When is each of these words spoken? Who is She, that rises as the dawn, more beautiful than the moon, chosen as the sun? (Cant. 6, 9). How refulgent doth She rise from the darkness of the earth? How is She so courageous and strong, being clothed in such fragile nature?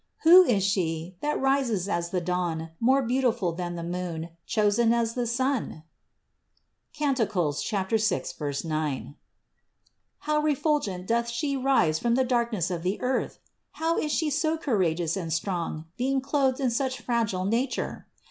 Who 0.23 0.41
is 0.45 0.63
She, 0.63 1.15
that 1.21 1.39
rises 1.39 1.87
as 1.87 2.09
the 2.09 2.21
dawn, 2.21 2.71
more 2.79 3.03
beautiful 3.03 3.51
than 3.51 3.75
the 3.75 3.83
moon, 3.83 4.29
chosen 4.47 4.93
as 4.95 5.13
the 5.13 5.27
sun? 5.27 5.83
(Cant. 6.91 7.19
6, 7.19 8.63
9). 8.65 9.15
How 10.21 10.39
refulgent 10.39 11.05
doth 11.05 11.29
She 11.29 11.55
rise 11.55 11.99
from 11.99 12.15
the 12.15 12.23
darkness 12.25 12.71
of 12.71 12.81
the 12.81 12.99
earth? 12.99 13.37
How 13.73 13.99
is 13.99 14.11
She 14.11 14.31
so 14.31 14.57
courageous 14.57 15.15
and 15.15 15.31
strong, 15.31 15.85
being 15.97 16.19
clothed 16.19 16.59
in 16.59 16.71
such 16.71 16.99
fragile 17.01 17.45
nature? 17.45 18.07